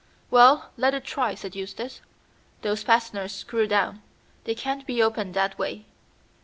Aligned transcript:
"Well, 0.31 0.71
let 0.77 0.95
it 0.95 1.03
try," 1.03 1.35
said 1.35 1.55
Eustace. 1.55 2.01
"Those 2.63 2.81
fasteners 2.81 3.33
screw 3.35 3.67
down; 3.67 4.01
they 4.45 4.55
can't 4.55 4.87
be 4.87 4.99
opened 5.03 5.35
that 5.35 5.59
way. 5.59 5.85